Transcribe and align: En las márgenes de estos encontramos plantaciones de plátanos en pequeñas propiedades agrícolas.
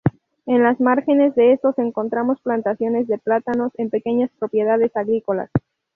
En 0.47 0.63
las 0.63 0.79
márgenes 0.79 1.35
de 1.35 1.51
estos 1.53 1.77
encontramos 1.77 2.41
plantaciones 2.41 3.05
de 3.05 3.19
plátanos 3.19 3.71
en 3.77 3.91
pequeñas 3.91 4.31
propiedades 4.39 4.95
agrícolas. 4.95 5.51